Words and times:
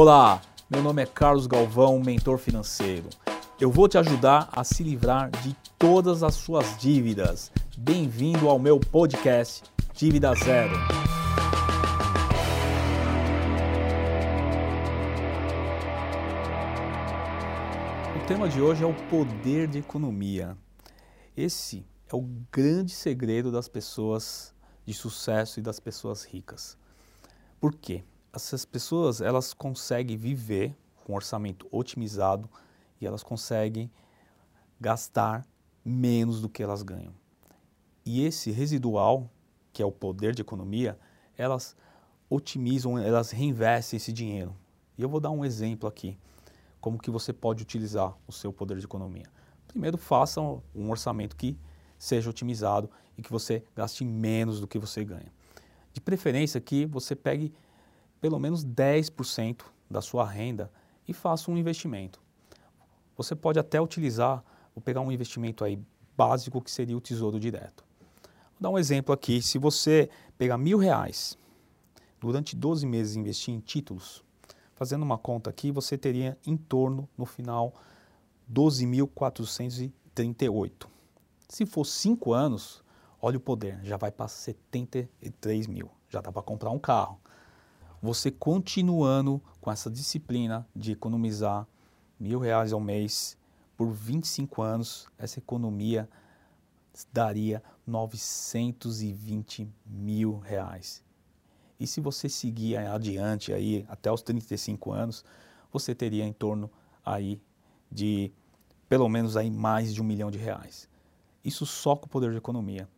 Olá, 0.00 0.40
meu 0.70 0.80
nome 0.80 1.02
é 1.02 1.06
Carlos 1.06 1.48
Galvão, 1.48 1.98
mentor 1.98 2.38
financeiro. 2.38 3.08
Eu 3.60 3.68
vou 3.68 3.88
te 3.88 3.98
ajudar 3.98 4.48
a 4.52 4.62
se 4.62 4.84
livrar 4.84 5.28
de 5.28 5.56
todas 5.76 6.22
as 6.22 6.36
suas 6.36 6.78
dívidas. 6.78 7.50
Bem-vindo 7.76 8.48
ao 8.48 8.60
meu 8.60 8.78
podcast 8.78 9.64
Dívida 9.92 10.32
Zero. 10.36 10.76
O 18.14 18.26
tema 18.28 18.48
de 18.48 18.60
hoje 18.60 18.84
é 18.84 18.86
o 18.86 18.94
poder 19.08 19.66
de 19.66 19.78
economia. 19.78 20.56
Esse 21.36 21.84
é 22.06 22.14
o 22.14 22.24
grande 22.52 22.92
segredo 22.92 23.50
das 23.50 23.66
pessoas 23.66 24.54
de 24.86 24.94
sucesso 24.94 25.58
e 25.58 25.62
das 25.62 25.80
pessoas 25.80 26.22
ricas. 26.22 26.78
Por 27.60 27.74
quê? 27.74 28.04
Essas 28.32 28.64
pessoas 28.64 29.20
elas 29.20 29.52
conseguem 29.52 30.16
viver 30.16 30.76
com 30.96 31.12
um 31.12 31.16
orçamento 31.16 31.66
otimizado 31.70 32.48
e 33.00 33.06
elas 33.06 33.22
conseguem 33.22 33.90
gastar 34.80 35.46
menos 35.84 36.40
do 36.40 36.48
que 36.48 36.62
elas 36.62 36.82
ganham. 36.82 37.14
E 38.04 38.24
esse 38.24 38.50
residual, 38.50 39.30
que 39.72 39.82
é 39.82 39.86
o 39.86 39.92
poder 39.92 40.34
de 40.34 40.42
economia, 40.42 40.98
elas 41.36 41.76
otimizam, 42.28 42.98
elas 42.98 43.30
reinvestem 43.30 43.96
esse 43.96 44.12
dinheiro. 44.12 44.54
E 44.96 45.02
eu 45.02 45.08
vou 45.08 45.20
dar 45.20 45.30
um 45.30 45.44
exemplo 45.44 45.88
aqui, 45.88 46.18
como 46.80 46.98
que 46.98 47.10
você 47.10 47.32
pode 47.32 47.62
utilizar 47.62 48.16
o 48.26 48.32
seu 48.32 48.52
poder 48.52 48.78
de 48.78 48.84
economia. 48.84 49.26
Primeiro, 49.66 49.96
faça 49.96 50.40
um 50.40 50.90
orçamento 50.90 51.36
que 51.36 51.58
seja 51.98 52.30
otimizado 52.30 52.90
e 53.16 53.22
que 53.22 53.30
você 53.30 53.62
gaste 53.74 54.04
menos 54.04 54.60
do 54.60 54.66
que 54.66 54.78
você 54.78 55.04
ganha. 55.04 55.32
De 55.92 56.00
preferência 56.00 56.60
que 56.60 56.86
você 56.86 57.14
pegue 57.16 57.52
pelo 58.20 58.38
menos 58.38 58.64
10% 58.64 59.62
da 59.90 60.00
sua 60.00 60.24
renda 60.24 60.70
e 61.06 61.12
faça 61.12 61.50
um 61.50 61.56
investimento. 61.56 62.20
Você 63.16 63.34
pode 63.34 63.58
até 63.58 63.80
utilizar, 63.80 64.44
ou 64.74 64.82
pegar 64.82 65.00
um 65.00 65.10
investimento 65.10 65.64
aí 65.64 65.80
básico 66.16 66.60
que 66.60 66.70
seria 66.70 66.96
o 66.96 67.00
Tesouro 67.00 67.40
Direto. 67.40 67.84
Vou 68.52 68.60
dar 68.60 68.70
um 68.70 68.78
exemplo 68.78 69.12
aqui. 69.12 69.42
Se 69.42 69.58
você 69.58 70.08
pegar 70.36 70.58
mil 70.58 70.78
reais 70.78 71.36
durante 72.20 72.54
12 72.54 72.86
meses 72.86 73.16
e 73.16 73.18
investir 73.18 73.52
em 73.54 73.60
títulos, 73.60 74.22
fazendo 74.74 75.02
uma 75.02 75.18
conta 75.18 75.50
aqui, 75.50 75.72
você 75.72 75.98
teria 75.98 76.38
em 76.46 76.56
torno, 76.56 77.08
no 77.16 77.26
final, 77.26 77.74
12.438. 78.52 80.86
Se 81.48 81.66
for 81.66 81.84
5 81.84 82.32
anos, 82.32 82.84
olha 83.20 83.38
o 83.38 83.40
poder, 83.40 83.80
já 83.82 83.96
vai 83.96 84.12
para 84.12 84.28
73 84.28 85.66
mil. 85.66 85.90
Já 86.08 86.20
dá 86.20 86.30
para 86.30 86.42
comprar 86.42 86.70
um 86.70 86.78
carro. 86.78 87.18
Você 88.00 88.30
continuando 88.30 89.42
com 89.60 89.72
essa 89.72 89.90
disciplina 89.90 90.66
de 90.74 90.92
economizar 90.92 91.66
mil 92.18 92.38
reais 92.38 92.72
ao 92.72 92.80
mês 92.80 93.36
por 93.76 93.90
25 93.90 94.62
anos, 94.62 95.08
essa 95.18 95.38
economia 95.38 96.08
daria 97.12 97.62
920 97.86 99.68
mil 99.84 100.38
reais. 100.38 101.02
E 101.78 101.86
se 101.86 102.00
você 102.00 102.28
seguir 102.28 102.76
adiante 102.76 103.52
aí 103.52 103.84
até 103.88 104.10
os 104.10 104.22
35 104.22 104.92
anos, 104.92 105.24
você 105.72 105.94
teria 105.94 106.24
em 106.24 106.32
torno 106.32 106.70
aí 107.04 107.40
de 107.90 108.32
pelo 108.88 109.08
menos 109.08 109.36
aí 109.36 109.50
mais 109.50 109.92
de 109.92 110.00
um 110.00 110.04
milhão 110.04 110.30
de 110.30 110.38
reais. 110.38 110.88
Isso 111.44 111.66
só 111.66 111.94
com 111.94 112.06
o 112.06 112.08
poder 112.08 112.30
de 112.30 112.36
economia. 112.36 112.88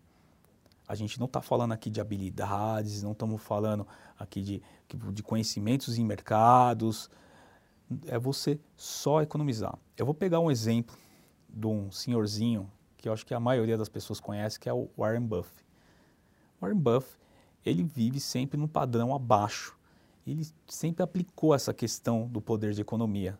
A 0.91 0.96
gente 0.96 1.20
não 1.20 1.27
está 1.27 1.41
falando 1.41 1.70
aqui 1.70 1.88
de 1.88 2.00
habilidades, 2.00 3.00
não 3.00 3.12
estamos 3.12 3.41
falando 3.41 3.86
aqui 4.19 4.42
de, 4.42 4.62
de 5.12 5.22
conhecimentos 5.22 5.97
em 5.97 6.05
mercados, 6.05 7.08
é 8.08 8.19
você 8.19 8.58
só 8.77 9.22
economizar. 9.22 9.78
Eu 9.97 10.05
vou 10.05 10.16
pegar 10.16 10.41
um 10.41 10.50
exemplo 10.50 10.97
de 11.48 11.64
um 11.64 11.92
senhorzinho 11.92 12.69
que 12.97 13.08
eu 13.08 13.12
acho 13.12 13.24
que 13.24 13.32
a 13.32 13.38
maioria 13.38 13.78
das 13.78 13.88
pessoas 13.88 14.19
conhece, 14.19 14.58
que 14.58 14.69
é 14.69 14.72
o 14.72 14.91
Warren 14.98 15.22
Buffett. 15.22 15.64
Warren 16.60 16.81
Buffett, 16.81 17.16
ele 17.64 17.84
vive 17.84 18.19
sempre 18.19 18.59
num 18.59 18.66
padrão 18.66 19.14
abaixo. 19.14 19.78
Ele 20.26 20.44
sempre 20.66 21.04
aplicou 21.04 21.54
essa 21.54 21.72
questão 21.72 22.26
do 22.26 22.41
poder 22.41 22.75
de 22.75 22.81
economia. 22.81 23.38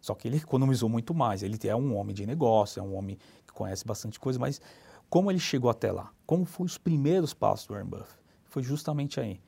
Só 0.00 0.16
que 0.16 0.26
ele 0.26 0.38
economizou 0.38 0.88
muito 0.88 1.14
mais. 1.14 1.44
Ele 1.44 1.56
é 1.62 1.76
um 1.76 1.94
homem 1.94 2.12
de 2.12 2.26
negócio, 2.26 2.80
é 2.80 2.82
um 2.82 2.96
homem 2.96 3.16
que 3.46 3.52
conhece 3.52 3.86
bastante 3.86 4.18
coisa, 4.18 4.36
mas 4.36 4.60
como 5.12 5.30
ele 5.30 5.38
chegou 5.38 5.70
até 5.70 5.92
lá? 5.92 6.10
Como 6.24 6.46
foram 6.46 6.64
os 6.64 6.78
primeiros 6.78 7.34
passos 7.34 7.66
do 7.66 7.74
Warren 7.74 7.86
Buffett? 7.86 8.18
Foi 8.44 8.62
justamente 8.62 9.20
aí. 9.20 9.42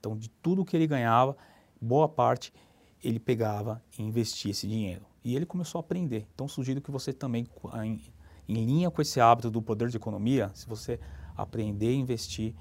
Então, 0.00 0.16
de 0.16 0.30
tudo 0.30 0.64
que 0.64 0.74
ele 0.74 0.86
ganhava, 0.86 1.36
boa 1.78 2.08
parte 2.08 2.50
ele 3.04 3.20
pegava 3.20 3.82
e 3.98 4.02
investia 4.02 4.52
esse 4.52 4.66
dinheiro. 4.66 5.04
E 5.22 5.36
ele 5.36 5.44
começou 5.44 5.78
a 5.78 5.82
aprender. 5.82 6.26
Então, 6.34 6.48
sugiro 6.48 6.80
que 6.80 6.90
você 6.90 7.12
também, 7.12 7.46
em, 7.84 8.00
em 8.48 8.64
linha 8.64 8.90
com 8.90 9.02
esse 9.02 9.20
hábito 9.20 9.50
do 9.50 9.60
poder 9.60 9.90
de 9.90 9.98
economia, 9.98 10.50
se 10.54 10.66
você 10.66 10.98
aprender 11.36 11.88
a 11.88 11.94
investir, 11.94 12.54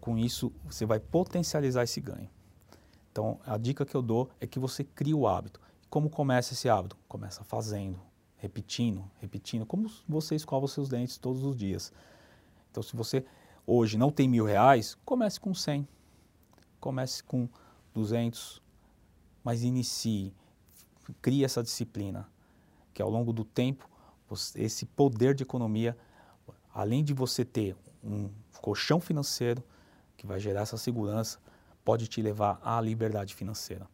com 0.00 0.18
isso 0.18 0.52
você 0.64 0.84
vai 0.84 0.98
potencializar 0.98 1.84
esse 1.84 2.00
ganho. 2.00 2.28
Então, 3.12 3.38
a 3.46 3.56
dica 3.56 3.86
que 3.86 3.94
eu 3.94 4.02
dou 4.02 4.28
é 4.40 4.48
que 4.48 4.58
você 4.58 4.82
crie 4.82 5.14
o 5.14 5.28
hábito. 5.28 5.60
Como 5.88 6.10
começa 6.10 6.54
esse 6.54 6.68
hábito? 6.68 6.98
Começa 7.06 7.44
fazendo, 7.44 8.00
repetindo, 8.44 9.10
repetindo, 9.22 9.64
como 9.64 9.90
você 10.06 10.34
escova 10.34 10.66
os 10.66 10.72
seus 10.72 10.86
dentes 10.86 11.16
todos 11.16 11.42
os 11.44 11.56
dias. 11.56 11.90
Então, 12.70 12.82
se 12.82 12.94
você 12.94 13.24
hoje 13.66 13.96
não 13.96 14.10
tem 14.10 14.28
mil 14.28 14.44
reais, 14.44 14.98
comece 15.02 15.40
com 15.40 15.54
100, 15.54 15.88
comece 16.78 17.22
com 17.22 17.48
200, 17.94 18.60
mas 19.42 19.62
inicie, 19.62 20.34
crie 21.22 21.42
essa 21.42 21.62
disciplina, 21.62 22.28
que 22.92 23.00
ao 23.00 23.08
longo 23.08 23.32
do 23.32 23.44
tempo, 23.44 23.88
esse 24.54 24.84
poder 24.84 25.34
de 25.34 25.42
economia, 25.42 25.96
além 26.74 27.02
de 27.02 27.14
você 27.14 27.46
ter 27.46 27.74
um 28.02 28.28
colchão 28.60 29.00
financeiro 29.00 29.64
que 30.18 30.26
vai 30.26 30.38
gerar 30.38 30.62
essa 30.62 30.76
segurança, 30.76 31.38
pode 31.82 32.08
te 32.08 32.20
levar 32.20 32.60
à 32.62 32.78
liberdade 32.78 33.34
financeira. 33.34 33.88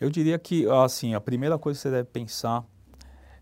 Eu 0.00 0.10
diria 0.10 0.38
que 0.38 0.68
assim 0.68 1.14
a 1.14 1.20
primeira 1.20 1.58
coisa 1.58 1.78
que 1.78 1.82
você 1.82 1.90
deve 1.90 2.08
pensar 2.08 2.64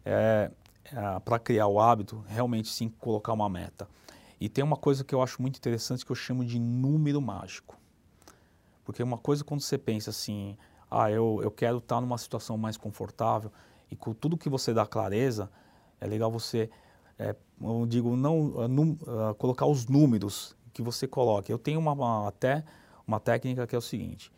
é, 0.05 0.51
é 0.85 1.21
para 1.21 1.39
criar 1.39 1.67
o 1.67 1.81
hábito, 1.81 2.25
realmente 2.29 2.69
sim 2.69 2.89
colocar 2.89 3.33
uma 3.33 3.49
meta. 3.49 3.89
E 4.41 4.49
tem 4.49 4.63
uma 4.63 4.77
coisa 4.77 5.05
que 5.05 5.15
eu 5.15 5.23
acho 5.23 5.41
muito 5.41 5.57
interessante 5.57 6.05
que 6.05 6.11
eu 6.11 6.17
chamo 6.17 6.45
de 6.45 6.59
número 6.59 7.21
mágico. 7.21 7.79
Porque 8.85 9.03
uma 9.03 9.17
coisa 9.17 9.45
quando 9.45 9.61
você 9.61 9.79
pensa 9.79 10.11
assim, 10.11 10.57
ah, 10.91 11.11
eu, 11.11 11.41
eu 11.43 11.51
quero 11.51 11.79
estar 11.79 12.01
numa 12.01 12.19
situação 12.19 12.59
mais 12.59 12.77
confortável, 12.77 13.53
e 13.91 13.97
com 13.97 14.13
tudo 14.13 14.37
que 14.37 14.49
você 14.49 14.75
dá 14.75 14.85
clareza, 14.85 15.51
é 16.01 16.07
legal 16.07 16.31
você, 16.31 16.69
é, 17.19 17.37
eu 17.61 17.87
digo, 17.87 18.17
não 18.17 18.41
uh, 18.41 18.69
num, 18.69 18.93
uh, 19.03 19.35
colocar 19.39 19.67
os 19.67 19.87
números 19.87 20.57
que 20.73 20.83
você 20.83 21.07
coloca. 21.07 21.53
Eu 21.53 21.59
tenho 21.59 21.79
uma, 21.79 21.93
uma, 21.93 22.29
até 22.29 22.65
uma 23.07 23.21
técnica 23.21 23.67
que 23.67 23.75
é 23.75 23.79
o 23.79 23.83
seguinte, 23.83 24.33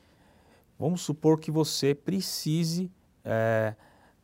vamos 0.78 1.02
supor 1.02 1.38
que 1.38 1.50
você 1.50 1.94
precise 1.94 2.90
é, 3.24 3.74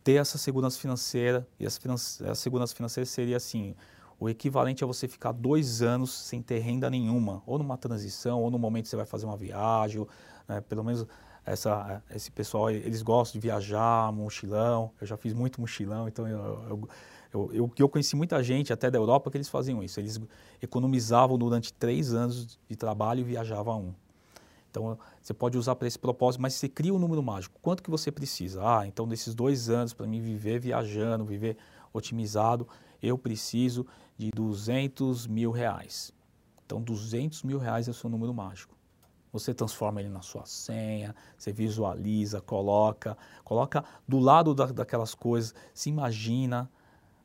ter 0.03 0.15
essa 0.15 0.39
segurança 0.39 0.79
financeira, 0.79 1.47
e 1.59 1.67
essa, 1.67 1.81
essa 1.93 2.35
segurança 2.35 2.75
financeira 2.75 3.07
seria 3.07 3.37
assim, 3.37 3.75
o 4.19 4.29
equivalente 4.29 4.85
a 4.85 4.87
você 4.87 5.09
ficar 5.09 5.33
dois 5.33 5.83
anos 5.83 6.13
sem 6.13 6.43
ter 6.43 6.59
renda 6.59 6.91
nenhuma, 6.91 7.43
ou 7.47 7.59
numa 7.59 7.77
transição, 7.77 8.43
ou 8.43 8.51
no 8.51 8.59
momento 8.59 8.85
que 8.85 8.91
você 8.91 8.97
vai 8.97 9.07
fazer 9.07 9.27
uma 9.27 9.37
viagem, 9.37 10.07
né, 10.47 10.61
pelo 10.61 10.85
menos 10.85 11.07
essa, 11.45 12.03
esse 12.15 12.31
pessoal, 12.31 12.71
eles 12.71 13.03
gostam 13.03 13.41
de 13.41 13.47
viajar, 13.47 14.13
mochilão, 14.13 14.91
eu 15.01 15.07
já 15.07 15.17
fiz 15.17 15.33
muito 15.33 15.61
mochilão, 15.61 16.07
então 16.07 16.29
eu, 16.29 16.39
eu, 16.39 16.89
eu, 17.33 17.53
eu, 17.55 17.73
eu 17.79 17.89
conheci 17.89 18.15
muita 18.15 18.43
gente 18.43 18.73
até 18.73 18.91
da 18.91 18.99
Europa 18.99 19.31
que 19.31 19.37
eles 19.37 19.49
faziam 19.49 19.83
isso, 19.83 19.99
eles 19.99 20.21
economizavam 20.61 21.39
durante 21.39 21.73
três 21.73 22.13
anos 22.13 22.59
de 22.69 22.77
trabalho 22.77 23.21
e 23.21 23.25
viajavam 23.25 23.81
um. 23.81 23.95
Então, 24.71 24.97
você 25.21 25.35
pode 25.35 25.59
usar 25.59 25.75
para 25.75 25.89
esse 25.89 25.99
propósito, 25.99 26.41
mas 26.41 26.55
você 26.55 26.69
cria 26.69 26.95
um 26.95 26.99
número 26.99 27.23
mágico. 27.23 27.59
Quanto 27.61 27.83
que 27.83 27.91
você 27.91 28.11
precisa? 28.13 28.63
Ah, 28.63 28.87
então, 28.87 29.05
nesses 29.05 29.35
dois 29.35 29.69
anos, 29.69 29.93
para 29.93 30.07
mim 30.07 30.21
viver 30.21 30.61
viajando, 30.61 31.25
viver 31.25 31.57
otimizado, 31.93 32.69
eu 33.03 33.19
preciso 33.19 33.85
de 34.17 34.31
200 34.31 35.27
mil 35.27 35.51
reais. 35.51 36.13
Então, 36.65 36.81
200 36.81 37.43
mil 37.43 37.59
reais 37.59 37.89
é 37.89 37.91
o 37.91 37.95
seu 37.95 38.09
número 38.09 38.33
mágico. 38.33 38.77
Você 39.33 39.53
transforma 39.53 40.01
ele 40.01 40.09
na 40.09 40.23
sua 40.23 40.45
senha, 40.45 41.15
você 41.37 41.53
visualiza, 41.53 42.41
coloca, 42.41 43.17
coloca 43.45 43.85
do 44.07 44.19
lado 44.19 44.55
da, 44.55 44.67
daquelas 44.67 45.15
coisas, 45.15 45.55
se 45.73 45.89
imagina, 45.89 46.71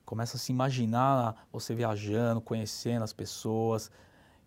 começa 0.06 0.38
a 0.38 0.40
se 0.40 0.52
imaginar 0.52 1.48
você 1.52 1.74
viajando, 1.74 2.42
conhecendo 2.42 3.04
as 3.04 3.14
pessoas 3.14 3.90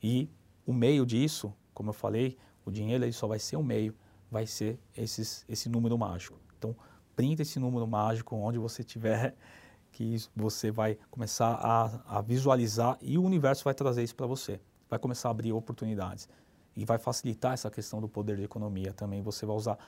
e 0.00 0.28
o 0.64 0.72
meio 0.72 1.04
disso, 1.04 1.52
como 1.74 1.90
eu 1.90 1.94
falei, 1.94 2.36
o 2.68 2.72
dinheiro 2.72 3.04
ele 3.04 3.12
só 3.12 3.26
vai 3.26 3.38
ser 3.38 3.56
o 3.56 3.62
meio, 3.62 3.94
vai 4.30 4.46
ser 4.46 4.78
esses, 4.96 5.44
esse 5.48 5.68
número 5.68 5.96
mágico. 5.96 6.38
Então, 6.56 6.74
printa 7.16 7.42
esse 7.42 7.58
número 7.58 7.86
mágico 7.86 8.36
onde 8.36 8.58
você 8.58 8.84
tiver 8.84 9.34
que 9.90 10.16
você 10.36 10.70
vai 10.70 10.98
começar 11.10 11.54
a, 11.54 12.18
a 12.18 12.20
visualizar 12.20 12.98
e 13.00 13.18
o 13.18 13.22
universo 13.22 13.64
vai 13.64 13.74
trazer 13.74 14.02
isso 14.02 14.14
para 14.14 14.26
você. 14.26 14.60
Vai 14.88 14.98
começar 14.98 15.28
a 15.28 15.30
abrir 15.30 15.52
oportunidades. 15.52 16.28
e 16.76 16.84
vai 16.84 16.98
facilitar 16.98 17.52
essa 17.54 17.70
questão 17.70 18.00
do 18.00 18.08
poder 18.08 18.36
de 18.36 18.44
economia 18.44 18.92
também. 18.92 19.20
Você 19.22 19.44
vai 19.44 19.56
usar 19.56 19.78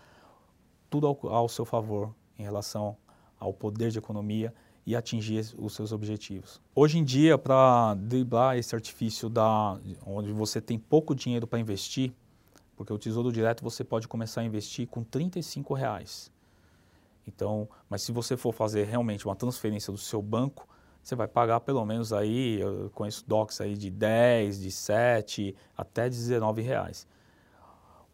tudo 0.88 1.06
ao, 1.06 1.28
ao 1.28 1.48
seu 1.48 1.64
favor 1.64 2.12
em 2.36 2.42
relação 2.42 2.96
ao 3.38 3.54
poder 3.54 3.90
de 3.90 3.98
economia 3.98 4.52
e 4.84 4.96
atingir 4.96 5.54
os 5.58 5.74
seus 5.74 5.92
objetivos. 5.92 6.60
Hoje 6.74 6.98
em 6.98 7.04
dia, 7.04 7.38
para 7.38 7.94
driblar 7.94 8.56
esse 8.58 8.74
artifício 8.74 9.28
da, 9.28 9.78
onde 10.04 10.32
você 10.32 10.60
tem 10.60 10.78
pouco 10.78 11.14
dinheiro 11.14 11.46
para 11.46 11.60
investir, 11.60 12.12
porque 12.80 12.94
o 12.94 12.98
Tesouro 12.98 13.30
Direto 13.30 13.62
você 13.62 13.84
pode 13.84 14.08
começar 14.08 14.40
a 14.40 14.44
investir 14.44 14.88
com 14.88 15.04
35 15.04 15.74
reais. 15.74 16.32
Então, 17.26 17.68
mas 17.90 18.00
se 18.00 18.10
você 18.10 18.38
for 18.38 18.54
fazer 18.54 18.84
realmente 18.84 19.26
uma 19.26 19.36
transferência 19.36 19.92
do 19.92 19.98
seu 19.98 20.22
banco, 20.22 20.66
você 21.02 21.14
vai 21.14 21.28
pagar 21.28 21.60
pelo 21.60 21.84
menos 21.84 22.10
aí, 22.10 22.58
eu 22.58 22.90
conheço 22.94 23.22
DOCs 23.28 23.60
aí 23.60 23.76
de 23.76 23.90
10, 23.90 24.62
de 24.62 24.70
7 24.70 25.54
até 25.76 26.08
19 26.08 26.62
reais. 26.62 27.06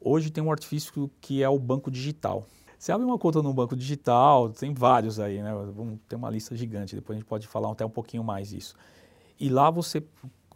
Hoje 0.01 0.31
tem 0.31 0.43
um 0.43 0.51
artifício 0.51 1.09
que 1.21 1.45
é 1.45 1.49
o 1.49 1.61
banco 1.61 1.89
digital. 1.89 2.45
Você 2.77 2.91
abre 2.91 3.07
uma 3.07 3.21
conta 3.21 3.41
no 3.41 3.55
banco 3.55 3.77
digital, 3.77 4.49
tem 4.49 4.75
vários 4.75 5.21
aí, 5.21 5.41
né? 5.41 5.55
Vamos 5.77 6.01
ter 6.09 6.17
uma 6.17 6.29
lista 6.29 6.57
gigante, 6.57 6.97
depois 6.97 7.17
a 7.17 7.21
gente 7.21 7.29
pode 7.29 7.47
falar 7.47 7.71
até 7.71 7.87
um 7.87 7.91
pouquinho 7.91 8.25
mais 8.25 8.49
disso. 8.49 8.75
E 9.39 9.49
lá 9.49 9.71
você, 9.71 10.03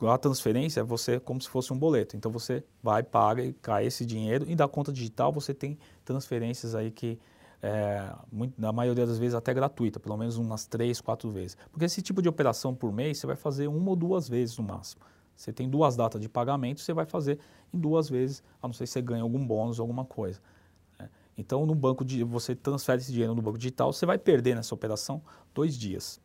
a 0.09 0.19
transferência, 0.19 0.83
você 0.83 1.17
é 1.17 1.21
como 1.21 1.41
se 1.41 1.49
fosse 1.49 1.73
um 1.73 1.79
boleto. 1.79 2.17
Então 2.17 2.31
você 2.31 2.65
vai, 2.83 3.03
paga 3.03 3.43
e 3.43 3.53
cai 3.53 3.87
esse 3.87 4.05
dinheiro. 4.05 4.45
E 4.49 4.55
da 4.55 4.69
conta 4.69 4.93
digital 4.93 5.33
você 5.33 5.53
tem 5.53 5.79
transferências 6.05 6.75
aí 6.75 6.91
que, 6.91 7.19
é, 7.63 8.13
muito, 8.31 8.61
na 8.61 8.73
maioria 8.73 9.07
das 9.07 9.19
vezes, 9.19 9.35
até 9.35 9.53
gratuita, 9.53 10.01
pelo 10.01 10.17
menos 10.17 10.37
umas 10.37 10.67
três, 10.67 11.01
quatro 11.01 11.31
vezes. 11.31 11.57
Porque 11.71 11.85
esse 11.85 12.01
tipo 12.01 12.23
de 12.23 12.29
operação 12.29 12.75
por 12.75 12.93
mês 12.93 13.19
você 13.19 13.27
vai 13.27 13.37
fazer 13.37 13.69
uma 13.69 13.91
ou 13.91 13.97
duas 13.97 14.29
vezes 14.29 14.57
no 14.57 14.65
máximo. 14.65 15.03
Você 15.37 15.53
tem 15.53 15.69
duas 15.69 15.97
datas 15.97 16.21
de 16.21 16.29
pagamento, 16.29 16.81
você 16.81 16.93
vai 16.93 17.07
fazer 17.07 17.39
em 17.73 17.79
duas 17.79 18.09
vezes, 18.11 18.43
a 18.63 18.69
não 18.69 18.75
ser 18.75 18.87
se 18.87 18.93
você 18.93 19.03
ganha 19.03 19.23
algum 19.23 19.45
bônus 19.45 19.79
ou 19.79 19.85
alguma 19.85 20.05
coisa. 20.05 20.41
Então, 21.41 21.65
no 21.65 21.75
banco 21.75 22.05
de, 22.05 22.23
você 22.23 22.55
transfere 22.55 23.01
esse 23.01 23.11
dinheiro 23.11 23.35
no 23.35 23.41
banco 23.41 23.57
digital, 23.57 23.93
você 23.93 24.05
vai 24.05 24.19
perder 24.19 24.55
nessa 24.55 24.75
operação 24.75 25.23
dois 25.55 25.75
dias, 25.75 26.21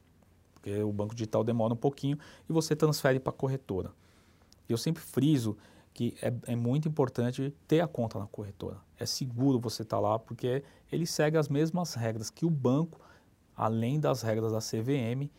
porque 0.65 0.81
o 0.81 0.91
banco 0.91 1.13
digital 1.13 1.43
demora 1.43 1.75
um 1.75 1.77
pouquinho 1.77 2.17
e 2.49 2.51
você 2.51 2.75
transfere 2.75 3.19
para 3.19 3.29
a 3.29 3.35
corretora. 3.35 3.91
Eu 4.67 4.79
sempre 4.79 5.03
friso 5.03 5.55
que 5.93 6.15
é, 6.19 6.33
é, 6.47 6.55
muito 6.55 6.87
importante 6.87 7.53
ter 7.67 7.81
a 7.81 7.87
conta 7.87 8.17
na 8.17 8.25
corretora. 8.25 8.77
É 8.97 9.05
seguro 9.05 9.59
você 9.59 9.83
estar 9.83 9.97
tá 9.97 10.01
lá, 10.01 10.17
porque 10.17 10.63
ele 10.91 11.05
segue 11.05 11.37
as 11.37 11.47
mesmas 11.47 11.93
regras 11.93 12.31
que 12.31 12.47
o 12.47 12.49
banco, 12.49 12.99
além 13.55 13.99
das 13.99 14.23
regras 14.23 14.51
da 14.51 14.57
CVM, 14.57 15.29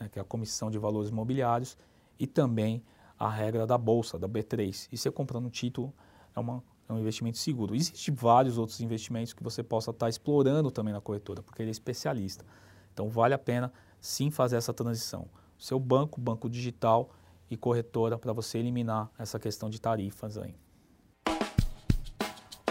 né, 0.00 0.08
que 0.10 0.18
é 0.18 0.22
a 0.22 0.24
Comissão 0.24 0.70
de 0.70 0.78
Valores 0.78 1.10
Imobiliários, 1.10 1.76
e 2.18 2.26
também 2.26 2.82
a 3.18 3.28
regra 3.28 3.66
da 3.66 3.76
Bolsa, 3.76 4.18
da 4.18 4.26
B3. 4.26 4.88
E 4.90 4.96
você 4.96 5.10
comprando 5.10 5.46
um 5.46 5.50
título 5.50 5.92
é 6.34 6.40
uma 6.40 6.64
é 6.88 6.92
um 6.92 6.98
investimento 6.98 7.38
seguro. 7.38 7.74
Existem 7.74 8.12
vários 8.14 8.58
outros 8.58 8.80
investimentos 8.80 9.32
que 9.32 9.42
você 9.42 9.62
possa 9.62 9.92
estar 9.92 10.08
explorando 10.08 10.70
também 10.70 10.92
na 10.92 11.00
corretora, 11.00 11.42
porque 11.42 11.62
ele 11.62 11.70
é 11.70 11.72
especialista. 11.72 12.44
Então 12.92 13.08
vale 13.08 13.32
a 13.34 13.38
pena 13.38 13.72
sim 14.02 14.30
fazer 14.30 14.56
essa 14.56 14.74
transição. 14.74 15.26
Seu 15.56 15.78
banco, 15.78 16.20
banco 16.20 16.50
digital 16.50 17.08
e 17.48 17.56
corretora 17.56 18.18
para 18.18 18.32
você 18.32 18.58
eliminar 18.58 19.08
essa 19.18 19.38
questão 19.38 19.70
de 19.70 19.80
tarifas 19.80 20.36
aí. 20.36 20.54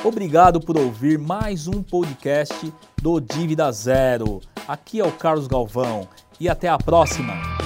Obrigado 0.03 0.59
por 0.59 0.77
ouvir 0.77 1.17
mais 1.17 1.67
um 1.67 1.81
podcast 1.81 2.73
do 3.01 3.19
Dívida 3.19 3.71
Zero. 3.71 4.41
Aqui 4.67 4.99
é 4.99 5.05
o 5.05 5.11
Carlos 5.11 5.47
Galvão 5.47 6.07
e 6.39 6.49
até 6.49 6.67
a 6.67 6.77
próxima. 6.77 7.60